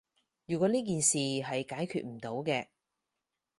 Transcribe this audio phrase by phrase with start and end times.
[0.47, 2.69] 如果呢件事係解決唔到嘅